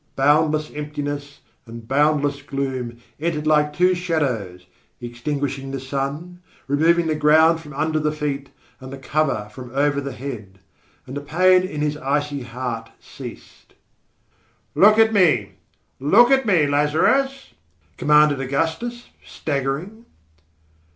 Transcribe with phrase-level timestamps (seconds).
[0.15, 4.65] Boundless Emptiness and Boundless Gloom entered like two shadows,
[4.99, 10.01] extinguishing the sun, removing the ground from under the feet, and the cover from over
[10.01, 10.57] the head.
[11.05, 13.75] And the pain in his icy heart ceased.
[14.73, 15.51] "Look at me,
[15.99, 17.53] look at me, Lazarus!"
[17.97, 20.07] commanded Augustus, staggering...